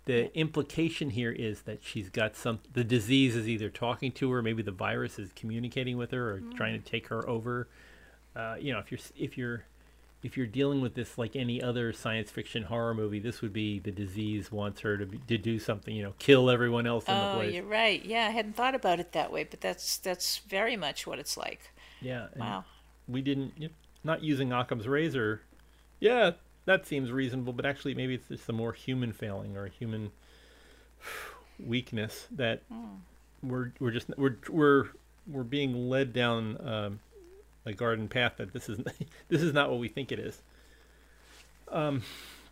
the 0.05 0.35
implication 0.37 1.09
here 1.09 1.31
is 1.31 1.63
that 1.63 1.83
she's 1.83 2.09
got 2.09 2.35
some 2.35 2.59
the 2.71 2.83
disease 2.83 3.35
is 3.35 3.49
either 3.49 3.69
talking 3.69 4.11
to 4.11 4.31
her 4.31 4.41
maybe 4.41 4.61
the 4.61 4.71
virus 4.71 5.17
is 5.17 5.31
communicating 5.33 5.97
with 5.97 6.11
her 6.11 6.31
or 6.33 6.41
trying 6.55 6.79
to 6.79 6.89
take 6.89 7.07
her 7.07 7.27
over 7.27 7.69
uh, 8.35 8.55
you 8.59 8.73
know 8.73 8.79
if 8.79 8.91
you're 8.91 8.99
if 9.15 9.37
you're 9.37 9.63
if 10.23 10.37
you're 10.37 10.47
dealing 10.47 10.79
with 10.81 10.95
this 10.95 11.17
like 11.17 11.35
any 11.35 11.61
other 11.61 11.91
science 11.93 12.31
fiction 12.31 12.63
horror 12.63 12.93
movie 12.93 13.19
this 13.19 13.41
would 13.41 13.51
be 13.53 13.79
the 13.79 13.91
disease 13.91 14.51
wants 14.51 14.81
her 14.81 14.97
to 14.97 15.05
be, 15.05 15.17
to 15.27 15.37
do 15.37 15.59
something 15.59 15.93
you 15.95 16.01
know 16.03 16.13
kill 16.19 16.49
everyone 16.49 16.87
else 16.87 17.05
in 17.07 17.13
the 17.13 17.33
place. 17.35 17.49
Oh, 17.51 17.55
you're 17.55 17.63
right. 17.63 18.03
Yeah, 18.03 18.27
I 18.27 18.31
hadn't 18.31 18.55
thought 18.55 18.73
about 18.75 18.99
it 18.99 19.11
that 19.11 19.31
way, 19.31 19.43
but 19.43 19.61
that's 19.61 19.97
that's 19.97 20.37
very 20.39 20.77
much 20.77 21.05
what 21.05 21.19
it's 21.19 21.35
like. 21.37 21.71
yeah 22.01 22.27
Wow. 22.35 22.63
we 23.07 23.21
didn't 23.21 23.53
you 23.57 23.67
know, 23.67 23.73
not 24.03 24.23
using 24.23 24.51
Occam's 24.51 24.87
razor 24.87 25.41
yeah 25.99 26.31
that 26.65 26.85
seems 26.87 27.11
reasonable 27.11 27.53
but 27.53 27.65
actually 27.65 27.93
maybe 27.95 28.15
it's 28.15 28.27
just 28.29 28.47
a 28.49 28.53
more 28.53 28.73
human 28.73 29.11
failing 29.13 29.55
or 29.57 29.65
a 29.65 29.69
human 29.69 30.11
weakness 31.65 32.27
that 32.31 32.61
we're 33.41 33.71
we're 33.79 33.91
just 33.91 34.07
we're 34.17 34.37
we're 34.49 34.85
we're 35.27 35.43
being 35.43 35.89
led 35.89 36.11
down 36.13 36.57
um, 36.67 36.99
a 37.65 37.73
garden 37.73 38.07
path 38.07 38.33
that 38.37 38.53
this 38.53 38.69
is 38.69 38.79
this 39.29 39.41
is 39.41 39.53
not 39.53 39.69
what 39.69 39.79
we 39.79 39.87
think 39.87 40.11
it 40.11 40.19
is. 40.19 40.41
Um, 41.71 42.03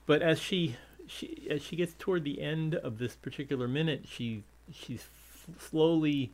but 0.06 0.22
as 0.22 0.40
she 0.40 0.76
she 1.08 1.48
as 1.50 1.62
she 1.62 1.76
gets 1.76 1.94
toward 1.98 2.24
the 2.24 2.42
end 2.42 2.76
of 2.76 2.98
this 2.98 3.16
particular 3.16 3.68
minute, 3.68 4.06
she 4.08 4.44
she's 4.72 5.02
f- 5.50 5.60
slowly 5.60 6.32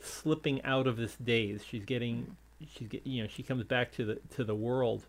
slipping 0.00 0.62
out 0.62 0.86
of 0.86 0.96
this 0.96 1.16
daze. 1.16 1.64
She's 1.64 1.84
getting 1.84 2.36
she's 2.76 2.88
get 2.88 3.06
you 3.06 3.22
know 3.22 3.28
she 3.28 3.42
comes 3.42 3.64
back 3.64 3.92
to 3.92 4.04
the 4.04 4.14
to 4.36 4.44
the 4.44 4.54
world, 4.54 5.02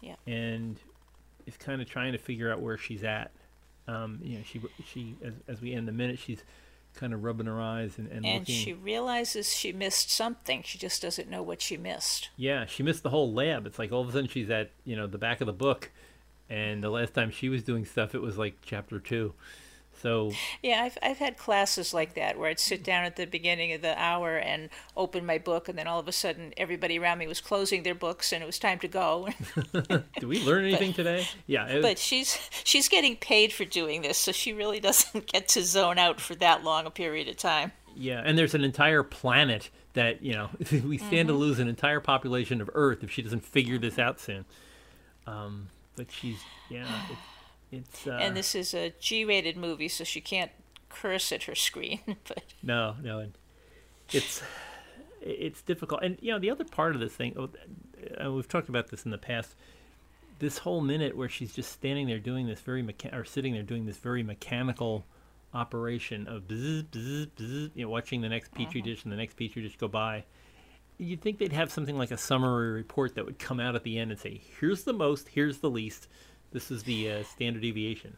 Yeah. 0.00 0.16
and 0.26 0.76
is 1.46 1.56
kind 1.56 1.80
of 1.80 1.88
trying 1.88 2.12
to 2.12 2.18
figure 2.18 2.50
out 2.52 2.60
where 2.60 2.76
she's 2.78 3.04
at. 3.04 3.30
Um, 3.88 4.18
you 4.22 4.38
know, 4.38 4.44
she 4.44 4.60
she 4.84 5.14
as 5.22 5.34
as 5.46 5.60
we 5.60 5.72
end 5.72 5.86
the 5.86 5.92
minute, 5.92 6.18
she's 6.18 6.42
kind 6.96 7.12
of 7.14 7.22
rubbing 7.22 7.46
her 7.46 7.60
eyes 7.60 7.98
and, 7.98 8.08
and, 8.10 8.26
And 8.26 8.40
looking. 8.40 8.54
she 8.56 8.72
realizes 8.72 9.54
she 9.54 9.72
missed 9.72 10.10
something. 10.10 10.62
She 10.64 10.78
just 10.78 11.00
doesn't 11.02 11.30
know 11.30 11.42
what 11.42 11.62
she 11.62 11.76
missed. 11.76 12.30
Yeah, 12.36 12.66
she 12.66 12.82
missed 12.82 13.02
the 13.04 13.10
whole 13.10 13.32
lab. 13.32 13.66
It's 13.66 13.78
like 13.78 13.92
all 13.92 14.00
of 14.02 14.08
a 14.08 14.12
sudden 14.12 14.28
she's 14.28 14.50
at 14.50 14.70
you 14.84 14.96
know 14.96 15.06
the 15.06 15.18
back 15.18 15.40
of 15.40 15.46
the 15.46 15.52
book, 15.52 15.90
and 16.50 16.82
the 16.82 16.90
last 16.90 17.14
time 17.14 17.30
she 17.30 17.48
was 17.48 17.62
doing 17.62 17.84
stuff, 17.84 18.14
it 18.14 18.20
was 18.22 18.36
like 18.36 18.56
chapter 18.64 18.98
two. 18.98 19.34
So 20.02 20.32
Yeah, 20.62 20.82
I've 20.82 20.98
I've 21.02 21.18
had 21.18 21.36
classes 21.38 21.92
like 21.94 22.14
that 22.14 22.38
where 22.38 22.48
I'd 22.50 22.60
sit 22.60 22.82
down 22.84 23.04
at 23.04 23.16
the 23.16 23.24
beginning 23.26 23.72
of 23.72 23.82
the 23.82 24.00
hour 24.00 24.36
and 24.36 24.68
open 24.96 25.24
my 25.26 25.38
book, 25.38 25.68
and 25.68 25.78
then 25.78 25.86
all 25.86 25.98
of 25.98 26.06
a 26.08 26.12
sudden 26.12 26.52
everybody 26.56 26.98
around 26.98 27.18
me 27.18 27.26
was 27.26 27.40
closing 27.40 27.82
their 27.82 27.94
books, 27.94 28.32
and 28.32 28.42
it 28.42 28.46
was 28.46 28.58
time 28.58 28.78
to 28.80 28.88
go. 28.88 29.28
did 29.72 30.24
we 30.24 30.40
learn 30.40 30.64
anything 30.64 30.92
today? 30.92 31.26
Yeah, 31.46 31.66
it, 31.66 31.82
but 31.82 31.98
she's 31.98 32.38
she's 32.64 32.88
getting 32.88 33.16
paid 33.16 33.52
for 33.52 33.64
doing 33.64 34.02
this, 34.02 34.18
so 34.18 34.32
she 34.32 34.52
really 34.52 34.80
doesn't 34.80 35.26
get 35.26 35.48
to 35.48 35.62
zone 35.62 35.98
out 35.98 36.20
for 36.20 36.34
that 36.36 36.62
long 36.62 36.86
a 36.86 36.90
period 36.90 37.28
of 37.28 37.36
time. 37.36 37.72
yeah, 37.94 38.22
and 38.24 38.36
there's 38.38 38.54
an 38.54 38.64
entire 38.64 39.02
planet 39.02 39.70
that 39.94 40.22
you 40.22 40.34
know 40.34 40.50
we 40.84 40.98
stand 40.98 41.28
to 41.28 41.32
Mm-hmm. 41.34 41.40
lose 41.40 41.58
an 41.58 41.68
entire 41.68 42.00
population 42.00 42.60
of 42.60 42.68
Earth 42.74 43.02
if 43.02 43.10
she 43.10 43.22
doesn't 43.22 43.44
figure 43.44 43.78
this 43.78 43.98
out 43.98 44.20
soon. 44.20 44.44
Um, 45.26 45.68
but 45.96 46.12
she's 46.12 46.38
yeah, 46.68 46.86
it's 47.72 48.06
uh, 48.06 48.12
and 48.12 48.36
this 48.36 48.54
is 48.54 48.74
a 48.74 48.92
G-rated 49.00 49.56
movie, 49.56 49.88
so 49.88 50.04
she 50.04 50.20
can't 50.20 50.50
curse 50.88 51.32
at 51.32 51.44
her 51.44 51.54
screen. 51.54 52.00
but 52.28 52.44
No, 52.62 52.96
no, 53.02 53.18
and 53.18 53.32
it's 54.12 54.42
it's 55.20 55.62
difficult. 55.62 56.02
And 56.02 56.18
you 56.20 56.32
know, 56.32 56.38
the 56.38 56.50
other 56.50 56.64
part 56.64 56.94
of 56.94 57.00
this 57.00 57.12
thing, 57.12 57.34
oh, 57.36 57.50
uh, 58.24 58.32
we've 58.32 58.48
talked 58.48 58.68
about 58.68 58.88
this 58.88 59.04
in 59.04 59.10
the 59.10 59.18
past. 59.18 59.54
This 60.38 60.58
whole 60.58 60.82
minute 60.82 61.16
where 61.16 61.30
she's 61.30 61.54
just 61.54 61.72
standing 61.72 62.06
there 62.06 62.18
doing 62.18 62.46
this 62.46 62.60
very 62.60 62.82
mecha- 62.82 63.14
or 63.14 63.24
sitting 63.24 63.54
there 63.54 63.62
doing 63.62 63.86
this 63.86 63.96
very 63.96 64.22
mechanical 64.22 65.06
operation 65.54 66.26
of 66.26 66.42
bzz, 66.42 66.84
bzz, 66.84 67.28
bzz, 67.28 67.70
you 67.74 67.84
know, 67.84 67.90
watching 67.90 68.20
the 68.20 68.28
next 68.28 68.52
petri 68.52 68.82
dish 68.82 69.04
and 69.04 69.12
the 69.12 69.16
next 69.16 69.34
petri 69.34 69.62
dish 69.62 69.76
go 69.78 69.88
by. 69.88 70.24
You'd 70.98 71.22
think 71.22 71.38
they'd 71.38 71.52
have 71.52 71.72
something 71.72 71.96
like 71.96 72.10
a 72.10 72.18
summary 72.18 72.70
report 72.70 73.14
that 73.14 73.24
would 73.24 73.38
come 73.38 73.60
out 73.60 73.74
at 73.74 73.82
the 73.82 73.98
end 73.98 74.10
and 74.10 74.20
say, 74.20 74.40
"Here's 74.60 74.84
the 74.84 74.92
most, 74.92 75.28
here's 75.28 75.58
the 75.58 75.70
least. 75.70 76.08
This 76.56 76.70
is 76.70 76.82
the 76.84 77.10
uh, 77.10 77.22
standard 77.24 77.60
deviation." 77.60 78.16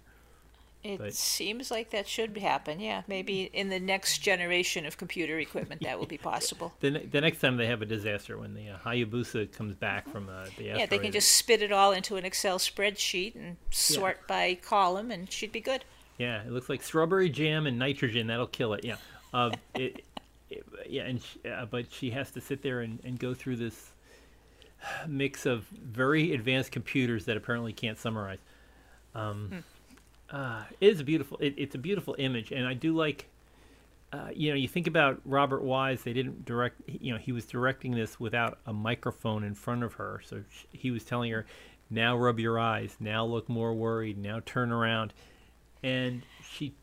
it 0.85 0.99
But- 0.99 1.13
seems 1.15 1.73
like 1.73 1.91
that 1.91 2.07
should 2.07 2.37
happen. 2.39 2.79
Yeah, 2.79 3.03
maybe 3.09 3.51
in 3.53 3.69
the 3.69 3.81
next 3.81 4.19
generation 4.19 4.87
of 4.87 4.97
computer 4.97 5.41
equipment 5.41 5.83
that 5.83 5.99
will 5.99 6.07
be 6.07 6.19
possible. 6.33 6.73
The, 6.79 6.93
ne- 6.93 7.07
the 7.07 7.21
next 7.21 7.41
time 7.41 7.57
they 7.57 7.67
have 7.67 7.83
a 7.83 7.87
disaster, 7.87 8.39
when 8.39 8.55
the 8.55 8.71
uh, 8.71 8.79
Hayabusa 8.79 9.51
comes 9.51 9.75
back 9.75 10.09
from 10.09 10.29
uh, 10.29 10.47
the 10.57 10.65
Yeah, 10.67 10.87
they 10.87 10.99
can 10.99 11.11
just 11.11 11.33
spit 11.33 11.63
it 11.63 11.73
all 11.73 11.91
into 11.91 12.15
an 12.15 12.25
Excel 12.25 12.59
spreadsheet 12.59 13.35
and 13.35 13.57
sort 13.71 14.29
by 14.29 14.55
column, 14.63 15.11
and 15.11 15.31
she'd 15.33 15.51
be 15.51 15.61
good. 15.61 15.85
Yeah, 16.17 16.43
it 16.43 16.53
looks 16.53 16.69
like 16.69 16.83
strawberry 16.83 17.29
jam 17.29 17.67
and 17.67 17.77
nitrogen. 17.77 18.29
That'll 18.29 18.47
kill 18.47 18.75
it. 18.75 18.85
Yeah. 18.85 18.97
Uh, 19.35 19.51
it, 19.75 20.05
it, 20.49 20.65
yeah, 20.89 21.03
and 21.03 21.21
sh 21.21 21.39
uh, 21.45 21.67
but 21.67 21.93
she 21.93 22.11
has 22.11 22.31
to 22.31 22.41
sit 22.41 22.63
there 22.63 22.81
and, 22.83 23.01
and 23.05 23.19
go 23.19 23.35
through 23.35 23.57
this 23.57 23.91
mix 25.07 25.47
of 25.47 25.67
very 25.67 26.33
advanced 26.33 26.73
computers 26.73 27.25
that 27.27 27.37
apparently 27.37 27.73
can't 27.73 27.99
summarize. 27.99 28.39
Um, 29.15 29.65
uh, 30.31 30.65
it 30.81 30.93
is 30.93 31.01
a 31.01 31.05
beautiful. 31.05 31.39
It, 31.39 31.55
it's 31.57 31.75
a 31.75 31.79
beautiful 31.79 32.15
image, 32.19 32.53
and 32.53 32.67
I 32.67 32.75
do 32.75 32.95
like. 32.95 33.29
Uh, 34.11 34.29
you 34.33 34.49
know, 34.49 34.57
you 34.57 34.69
think 34.69 34.87
about 34.87 35.21
Robert 35.27 35.63
Wise. 35.63 36.03
They 36.03 36.15
didn't 36.15 36.45
direct. 36.45 36.81
You 36.87 37.13
know, 37.13 37.19
he 37.19 37.33
was 37.33 37.45
directing 37.45 37.93
this 37.93 38.19
without 38.19 38.59
a 38.67 38.73
microphone 38.73 39.45
in 39.45 39.55
front 39.55 39.83
of 39.83 39.95
her, 39.95 40.23
so 40.25 40.43
sh- 40.51 40.65
he 40.73 40.91
was 40.91 41.05
telling 41.05 41.31
her, 41.31 41.45
"Now 41.91 42.17
rub 42.17 42.39
your 42.39 42.59
eyes. 42.59 42.97
Now 43.01 43.25
look 43.25 43.49
more 43.49 43.75
worried. 43.75 44.17
Now 44.17 44.41
turn 44.45 44.73
around." 44.73 45.13
and 45.83 46.23
she 46.43 46.75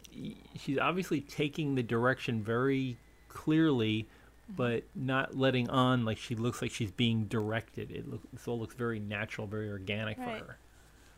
she's 0.57 0.77
obviously 0.77 1.21
taking 1.21 1.75
the 1.75 1.83
direction 1.83 2.41
very 2.41 2.97
clearly 3.27 4.07
but 4.47 4.83
not 4.93 5.35
letting 5.35 5.69
on 5.69 6.05
like 6.05 6.17
she 6.17 6.35
looks 6.35 6.61
like 6.61 6.69
she's 6.71 6.91
being 6.91 7.25
directed 7.25 7.89
it 7.91 8.07
looks 8.09 8.27
this 8.31 8.47
all 8.47 8.59
looks 8.59 8.75
very 8.75 8.99
natural 8.99 9.47
very 9.47 9.69
organic 9.69 10.17
Right. 10.19 10.39
for 10.39 10.45
her 10.45 10.57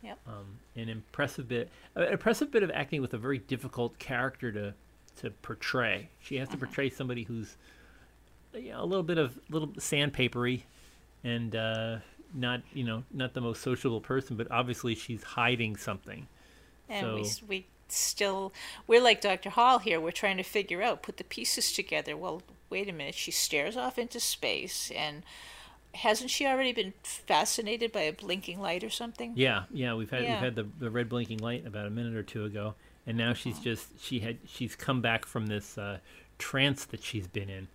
Yep. 0.02 0.18
um, 0.28 0.58
an 0.76 0.88
impressive 0.88 1.48
bit 1.48 1.68
an 1.94 2.04
impressive 2.04 2.50
bit 2.50 2.62
of 2.62 2.70
acting 2.70 3.02
with 3.02 3.12
a 3.14 3.18
very 3.18 3.38
difficult 3.38 3.98
character 3.98 4.50
to 4.52 4.74
to 5.16 5.30
portray 5.42 6.08
she 6.20 6.36
has 6.36 6.48
to 6.50 6.56
portray 6.56 6.88
somebody 6.88 7.24
who's 7.24 7.56
you 8.54 8.70
know, 8.70 8.82
a 8.82 8.86
little 8.86 9.02
bit 9.02 9.18
of 9.18 9.38
little 9.50 9.68
sandpapery 9.68 10.62
and 11.24 11.54
uh, 11.56 11.98
not 12.32 12.62
you 12.72 12.84
know 12.84 13.02
not 13.12 13.34
the 13.34 13.40
most 13.40 13.60
sociable 13.62 14.00
person 14.00 14.36
but 14.36 14.50
obviously 14.50 14.94
she's 14.94 15.22
hiding 15.22 15.76
something 15.76 16.26
And 16.88 17.04
So- 17.04 17.18
s- 17.18 17.42
we 17.42 17.66
still, 17.90 18.52
we're 18.86 19.00
like 19.02 19.20
Dr. 19.22 19.48
Hall 19.50 19.78
here. 19.78 19.98
We're 20.00 20.10
trying 20.10 20.36
to 20.36 20.42
figure 20.42 20.82
out, 20.82 21.02
put 21.02 21.16
the 21.16 21.24
pieces 21.24 21.72
together. 21.72 22.16
Well, 22.18 22.42
wait 22.70 22.88
a 22.88 22.92
minute. 22.92 23.14
She 23.14 23.30
stares 23.30 23.76
off 23.76 23.98
into 23.98 24.20
space, 24.20 24.90
and 24.94 25.22
hasn't 25.94 26.30
she 26.30 26.46
already 26.46 26.72
been 26.72 26.92
fascinated 27.02 27.92
by 27.92 28.02
a 28.02 28.12
blinking 28.12 28.60
light 28.60 28.84
or 28.84 28.90
something? 28.90 29.32
Yeah, 29.36 29.64
yeah, 29.70 29.94
we've 29.94 30.10
had 30.10 30.22
Yeah. 30.24 30.34
we've 30.34 30.40
had 30.40 30.54
the, 30.56 30.66
the 30.78 30.90
red 30.90 31.08
blinking 31.08 31.38
light 31.38 31.66
about 31.66 31.86
a 31.86 31.90
minute 31.90 32.14
or 32.14 32.22
two 32.22 32.44
ago, 32.44 32.74
and 33.06 33.16
now 33.16 33.32
she's 33.32 33.58
just 33.58 34.00
she 34.00 34.20
had 34.20 34.38
she's 34.46 34.76
come 34.76 35.00
back 35.00 35.24
from 35.26 35.46
this 35.46 35.78
uh, 35.78 35.98
trance 36.38 36.84
that 36.86 37.02
she's 37.02 37.26
been 37.26 37.48
in. 37.48 37.68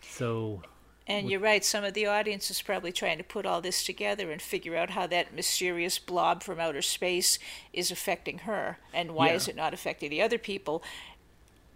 So 0.00 0.62
And 1.08 1.28
you're 1.30 1.40
right, 1.40 1.64
some 1.64 1.84
of 1.84 1.94
the 1.94 2.06
audience 2.06 2.50
is 2.50 2.62
probably 2.62 2.92
trying 2.92 3.18
to 3.18 3.24
put 3.24 3.46
all 3.46 3.60
this 3.60 3.84
together 3.84 4.30
and 4.30 4.40
figure 4.40 4.76
out 4.76 4.90
how 4.90 5.06
that 5.08 5.34
mysterious 5.34 5.98
blob 5.98 6.42
from 6.42 6.60
outer 6.60 6.82
space 6.82 7.38
is 7.72 7.90
affecting 7.90 8.38
her 8.38 8.78
and 8.94 9.12
why 9.12 9.28
Yeah. 9.28 9.34
is 9.34 9.48
it 9.48 9.56
not 9.56 9.74
affecting 9.74 10.10
the 10.10 10.22
other 10.22 10.38
people. 10.38 10.82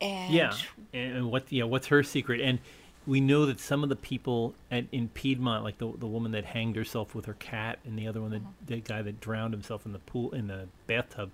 And 0.00 0.32
yeah, 0.32 0.54
and, 0.92 1.30
what 1.30 1.50
yeah 1.50 1.64
what's 1.64 1.88
her 1.88 2.02
secret? 2.02 2.40
And 2.40 2.58
we 3.06 3.20
know 3.20 3.46
that 3.46 3.60
some 3.60 3.82
of 3.82 3.88
the 3.88 3.96
people 3.96 4.54
at, 4.70 4.84
in 4.92 5.08
Piedmont, 5.08 5.64
like 5.64 5.78
the 5.78 5.92
the 5.98 6.06
woman 6.06 6.32
that 6.32 6.44
hanged 6.44 6.76
herself 6.76 7.14
with 7.14 7.26
her 7.26 7.34
cat, 7.34 7.78
and 7.84 7.98
the 7.98 8.06
other 8.06 8.20
one, 8.20 8.30
the, 8.30 8.38
mm-hmm. 8.38 8.48
the 8.66 8.80
guy 8.80 9.02
that 9.02 9.20
drowned 9.20 9.52
himself 9.52 9.86
in 9.86 9.92
the 9.92 9.98
pool 9.98 10.32
in 10.32 10.46
the 10.46 10.68
bathtub, 10.86 11.30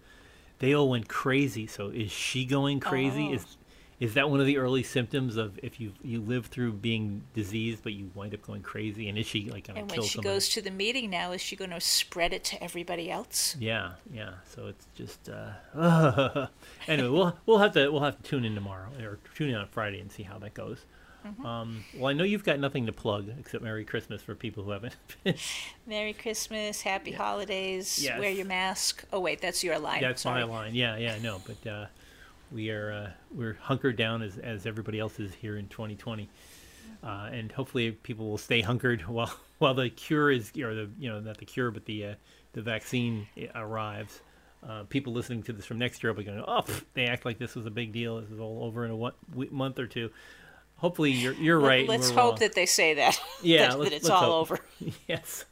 they 0.59 0.75
all 0.75 0.89
went 0.89 1.09
crazy. 1.09 1.67
So 1.67 1.89
is 1.89 2.11
she 2.11 2.45
going 2.45 2.81
crazy? 2.81 3.29
Oh. 3.31 3.35
Is 3.35 3.57
is 3.99 4.15
that 4.15 4.29
one 4.29 4.41
of 4.41 4.47
the 4.47 4.59
early 4.59 4.83
symptoms 4.83 5.37
of 5.37 5.59
if 5.63 5.81
you 5.81 5.93
you 6.03 6.21
live 6.21 6.47
through 6.47 6.73
being 6.73 7.23
diseased 7.35 7.83
but 7.83 7.93
you 7.95 8.11
wind 8.15 8.35
up 8.35 8.43
going 8.43 8.63
crazy? 8.63 9.09
And 9.09 9.17
is 9.17 9.27
she 9.27 9.49
like 9.51 9.69
going 9.69 9.79
and 9.79 9.89
to 9.89 9.95
when 9.97 10.03
she 10.03 10.15
somebody? 10.17 10.35
goes 10.35 10.49
to 10.51 10.61
the 10.63 10.71
meeting 10.71 11.09
now, 11.11 11.33
is 11.33 11.41
she 11.41 11.57
going 11.57 11.71
to 11.71 11.81
spread 11.81 12.33
it 12.33 12.45
to 12.45 12.63
everybody 12.63 13.11
else? 13.11 13.57
Yeah, 13.59 13.93
yeah. 14.13 14.33
So 14.55 14.67
it's 14.67 14.87
just 14.95 15.29
uh, 15.29 16.47
anyway. 16.89 17.09
We'll 17.09 17.39
we'll 17.47 17.59
have 17.59 17.73
to 17.73 17.89
we'll 17.91 18.03
have 18.03 18.17
to 18.21 18.23
tune 18.23 18.45
in 18.45 18.55
tomorrow 18.55 18.89
or 19.01 19.19
tune 19.35 19.51
in 19.51 19.57
on 19.57 19.69
Friday 19.69 20.01
and 20.01 20.13
see 20.13 20.23
how 20.25 20.39
that 20.41 20.55
goes. 20.55 20.85
Mm-hmm. 21.27 21.45
Um, 21.45 21.85
well, 21.97 22.07
I 22.09 22.13
know 22.13 22.23
you've 22.23 22.45
got 22.45 22.61
nothing 22.61 22.87
to 22.87 22.93
plug 22.93 23.29
except 23.41 23.65
Merry 23.65 23.85
Christmas 23.85 24.23
for 24.23 24.37
people 24.37 24.63
who 24.63 24.71
haven't. 24.71 24.95
Merry 25.87 26.13
Christmas, 26.13 26.83
Happy 26.83 27.11
Holidays, 27.11 27.99
Yes. 28.01 28.21
wear 28.21 28.31
your 28.31 28.47
mask. 28.47 29.05
Oh 29.13 29.19
wait, 29.21 29.41
that's 29.41 29.65
your 29.65 29.77
line. 29.79 30.03
That's 30.03 30.23
Sorry. 30.23 30.43
my 30.43 30.47
line. 30.47 30.75
Yeah, 30.75 30.97
yeah. 30.97 31.19
No, 31.21 31.41
but 31.45 31.69
uh, 31.69 31.87
we 32.53 32.71
are 32.71 32.93
uh, 32.93 33.11
we're 33.35 33.59
hunkered 33.61 33.97
down 33.97 34.23
as 34.23 34.39
as 34.39 34.67
everybody 34.67 34.99
else 34.99 35.19
is 35.21 35.35
here 35.35 35.57
in 35.57 35.69
2020, 35.69 36.29
uh, 37.03 37.29
and 37.33 37.51
hopefully 37.53 37.93
people 37.93 38.29
will 38.29 38.39
stay 38.39 38.61
hunkered 38.61 39.03
while 39.09 39.35
while 39.59 39.75
the 39.75 39.91
cure 39.91 40.31
is 40.31 40.51
or 40.57 40.75
the 40.75 40.91
you 40.99 41.09
know 41.09 41.21
not 41.21 41.39
the 41.39 41.45
cure 41.45 41.71
but 41.71 41.85
the 41.87 42.07
uh, 42.07 42.15
the 42.53 42.63
vaccine 42.63 43.27
arrives. 43.55 44.21
uh, 44.67 44.85
people 44.85 45.13
listening 45.13 45.43
to 45.45 45.53
this 45.53 45.67
from 45.67 45.79
next 45.79 46.03
year 46.03 46.13
will 46.13 46.19
be 46.19 46.25
going, 46.25 46.43
oh, 46.47 46.63
pff, 46.63 46.83
they 46.95 47.07
act 47.07 47.25
like 47.25 47.39
this 47.39 47.55
was 47.55 47.67
a 47.67 47.71
big 47.71 47.93
deal. 47.93 48.21
This 48.21 48.31
is 48.31 48.41
all 48.41 48.65
over 48.65 48.85
in 48.85 48.91
a 48.91 48.97
one, 48.97 49.13
week, 49.35 49.53
month 49.53 49.79
or 49.79 49.87
two. 49.87 50.11
Hopefully, 50.77 51.11
you're 51.11 51.35
you're 51.35 51.59
right. 51.61 51.89
Let's 51.89 52.11
hope 52.11 52.17
wrong. 52.17 52.37
that 52.41 52.55
they 52.55 52.67
say 52.67 52.95
that. 52.95 53.21
Yeah, 53.43 53.69
that, 53.69 53.79
that 53.79 53.93
it's 53.93 54.09
all 54.11 54.21
hope. 54.21 54.53
over. 54.53 54.61
yes. 55.09 55.45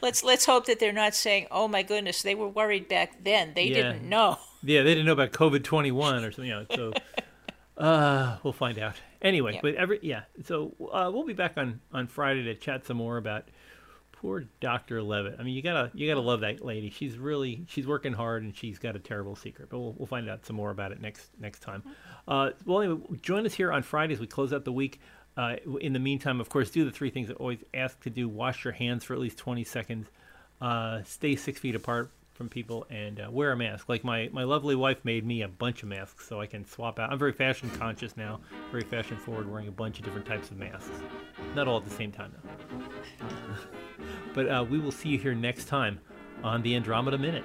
Let's 0.00 0.22
let's 0.22 0.44
hope 0.46 0.66
that 0.66 0.78
they're 0.78 0.92
not 0.92 1.14
saying, 1.14 1.46
"Oh 1.50 1.66
my 1.68 1.82
goodness, 1.82 2.22
they 2.22 2.34
were 2.34 2.48
worried 2.48 2.88
back 2.88 3.24
then. 3.24 3.52
They 3.54 3.64
Yeah. 3.64 3.74
didn't 3.74 4.08
know." 4.08 4.38
Yeah, 4.62 4.82
they 4.82 4.90
didn't 4.94 5.06
know 5.06 5.12
about 5.12 5.32
COVID 5.32 5.64
twenty 5.64 5.90
one 5.90 6.24
or 6.24 6.30
something. 6.30 6.46
You 6.50 6.54
know, 6.54 6.66
so 6.74 6.92
uh, 7.76 8.36
we'll 8.42 8.52
find 8.52 8.78
out. 8.78 8.94
Anyway, 9.20 9.54
Yep. 9.54 9.62
but 9.62 9.74
every 9.76 9.98
yeah, 10.02 10.22
so 10.44 10.74
uh, 10.92 11.10
we'll 11.12 11.24
be 11.26 11.32
back 11.32 11.54
on 11.56 11.80
on 11.92 12.06
Friday 12.06 12.42
to 12.44 12.54
chat 12.54 12.86
some 12.86 12.96
more 12.96 13.16
about 13.16 13.44
poor 14.12 14.44
Doctor 14.60 15.02
Leavitt. 15.02 15.36
I 15.38 15.42
mean, 15.42 15.54
you 15.54 15.62
gotta 15.62 15.90
you 15.94 16.08
gotta 16.08 16.20
love 16.20 16.40
that 16.40 16.64
lady. 16.64 16.90
She's 16.90 17.18
really 17.18 17.64
she's 17.68 17.86
working 17.86 18.12
hard 18.12 18.42
and 18.42 18.56
she's 18.56 18.78
got 18.78 18.94
a 18.94 18.98
terrible 19.00 19.34
secret. 19.36 19.68
But 19.70 19.78
we'll 19.80 19.92
we'll 19.94 20.06
find 20.06 20.28
out 20.28 20.44
some 20.46 20.56
more 20.56 20.70
about 20.70 20.92
it 20.92 21.00
next 21.00 21.30
next 21.40 21.60
time. 21.60 21.82
Uh, 22.28 22.50
well, 22.66 22.82
anyway, 22.82 23.00
join 23.20 23.46
us 23.46 23.54
here 23.54 23.72
on 23.72 23.82
Friday 23.82 24.14
as 24.14 24.20
we 24.20 24.26
close 24.26 24.52
out 24.52 24.64
the 24.64 24.72
week. 24.72 25.00
Uh, 25.36 25.56
in 25.80 25.92
the 25.92 25.98
meantime, 25.98 26.40
of 26.40 26.48
course, 26.48 26.70
do 26.70 26.84
the 26.84 26.90
three 26.90 27.10
things 27.10 27.30
I 27.30 27.34
always 27.34 27.64
ask 27.72 28.00
to 28.00 28.10
do: 28.10 28.28
wash 28.28 28.64
your 28.64 28.72
hands 28.72 29.04
for 29.04 29.14
at 29.14 29.20
least 29.20 29.38
twenty 29.38 29.64
seconds, 29.64 30.08
uh, 30.60 31.02
stay 31.04 31.36
six 31.36 31.58
feet 31.58 31.74
apart 31.74 32.10
from 32.34 32.48
people, 32.48 32.86
and 32.90 33.20
uh, 33.20 33.28
wear 33.30 33.52
a 33.52 33.56
mask. 33.56 33.88
Like 33.88 34.04
my 34.04 34.28
my 34.32 34.44
lovely 34.44 34.74
wife 34.74 35.04
made 35.04 35.24
me 35.24 35.42
a 35.42 35.48
bunch 35.48 35.82
of 35.82 35.88
masks 35.88 36.28
so 36.28 36.40
I 36.40 36.46
can 36.46 36.66
swap 36.66 36.98
out. 36.98 37.10
I'm 37.10 37.18
very 37.18 37.32
fashion 37.32 37.70
conscious 37.70 38.16
now, 38.16 38.40
very 38.70 38.84
fashion 38.84 39.16
forward, 39.16 39.50
wearing 39.50 39.68
a 39.68 39.72
bunch 39.72 39.98
of 39.98 40.04
different 40.04 40.26
types 40.26 40.50
of 40.50 40.58
masks. 40.58 40.90
Not 41.54 41.66
all 41.66 41.78
at 41.78 41.84
the 41.84 41.90
same 41.90 42.12
time 42.12 42.32
though. 42.34 43.26
but 44.34 44.48
uh, 44.48 44.64
we 44.68 44.78
will 44.78 44.92
see 44.92 45.08
you 45.08 45.18
here 45.18 45.34
next 45.34 45.64
time 45.64 45.98
on 46.44 46.60
the 46.62 46.74
Andromeda 46.74 47.16
Minute. 47.16 47.44